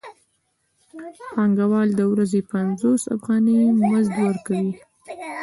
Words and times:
پانګوال 1.33 1.89
د 1.95 2.01
ورځې 2.11 2.39
پنځوس 2.51 3.01
افغانۍ 3.15 3.57
مزد 3.79 4.15
ورکوي 4.25 4.71